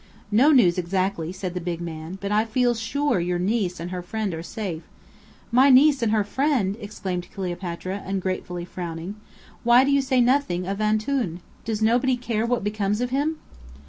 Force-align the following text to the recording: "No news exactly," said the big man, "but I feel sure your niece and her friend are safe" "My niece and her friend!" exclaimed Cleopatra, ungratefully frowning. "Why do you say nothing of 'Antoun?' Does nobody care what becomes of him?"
"No 0.31 0.51
news 0.51 0.79
exactly," 0.79 1.31
said 1.31 1.53
the 1.53 1.61
big 1.61 1.79
man, 1.79 2.17
"but 2.19 2.31
I 2.31 2.43
feel 2.43 2.73
sure 2.73 3.19
your 3.19 3.37
niece 3.37 3.79
and 3.79 3.91
her 3.91 4.01
friend 4.01 4.33
are 4.33 4.41
safe" 4.41 4.81
"My 5.51 5.69
niece 5.69 6.01
and 6.01 6.11
her 6.11 6.23
friend!" 6.23 6.75
exclaimed 6.81 7.27
Cleopatra, 7.31 8.01
ungratefully 8.03 8.65
frowning. 8.65 9.13
"Why 9.63 9.83
do 9.83 9.91
you 9.91 10.01
say 10.01 10.19
nothing 10.19 10.65
of 10.65 10.81
'Antoun?' 10.81 11.41
Does 11.65 11.83
nobody 11.83 12.17
care 12.17 12.47
what 12.47 12.63
becomes 12.63 12.99
of 12.99 13.11
him?" 13.11 13.37